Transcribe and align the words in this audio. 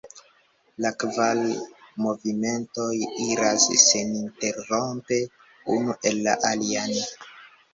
La 0.83 0.91
kvar 1.03 1.41
movimentoj 2.05 2.87
iras 3.25 3.67
seninterrompe 3.83 5.21
unu 5.77 5.99
en 6.13 6.19
la 6.29 6.39
alian. 6.55 6.99